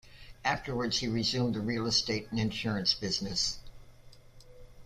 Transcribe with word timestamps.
Afterwards 0.43 0.97
he 0.97 1.07
resumed 1.07 1.53
the 1.53 1.59
real 1.59 1.85
estate 1.85 2.27
and 2.31 2.39
insurance 2.39 2.95
business. 2.95 3.59